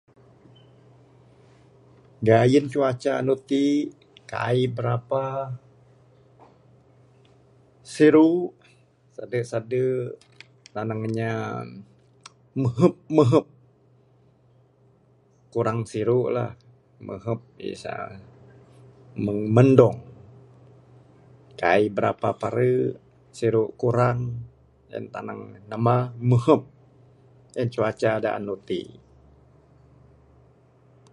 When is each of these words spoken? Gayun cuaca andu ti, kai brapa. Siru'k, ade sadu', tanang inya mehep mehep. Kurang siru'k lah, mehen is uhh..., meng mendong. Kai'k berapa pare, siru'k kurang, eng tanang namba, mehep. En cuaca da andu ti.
Gayun 2.27 2.65
cuaca 2.71 3.11
andu 3.19 3.35
ti, 3.49 3.63
kai 4.31 4.61
brapa. 4.77 5.23
Siru'k, 7.93 8.55
ade 9.23 9.39
sadu', 9.51 10.15
tanang 10.73 11.01
inya 11.07 11.31
mehep 12.61 12.95
mehep. 13.15 13.45
Kurang 15.53 15.79
siru'k 15.91 16.27
lah, 16.35 16.51
mehen 17.07 17.37
is 17.71 17.83
uhh..., 17.97 18.13
meng 19.23 19.39
mendong. 19.55 19.97
Kai'k 21.61 21.91
berapa 21.95 22.29
pare, 22.41 22.71
siru'k 23.37 23.73
kurang, 23.81 24.19
eng 24.95 25.05
tanang 25.13 25.39
namba, 25.69 25.97
mehep. 26.29 26.61
En 27.61 27.67
cuaca 27.73 28.11
da 28.23 28.29
andu 28.37 28.55
ti. 28.69 28.81